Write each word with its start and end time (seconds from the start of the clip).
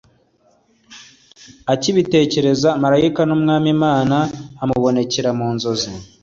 Akibitekereza, 1.73 2.69
marayika 2.83 3.19
w’Umwami 3.29 3.67
Imana 3.75 4.17
amubonekera 4.63 5.29
mu 5.39 5.47
nzozi 5.55 5.89